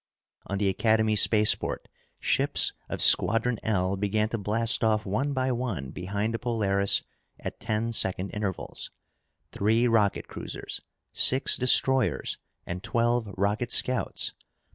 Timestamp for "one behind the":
5.51-6.39